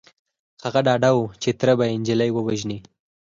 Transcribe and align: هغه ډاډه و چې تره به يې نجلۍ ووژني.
هغه 0.63 0.79
ډاډه 0.85 1.09
و 1.15 1.19
چې 1.41 1.49
تره 1.59 1.73
به 1.77 1.85
يې 1.89 1.95
نجلۍ 2.01 2.29
ووژني. 2.33 2.79